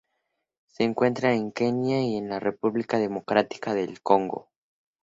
[0.65, 4.49] Se encuentra en Kenia y en la República Democrática del Congo.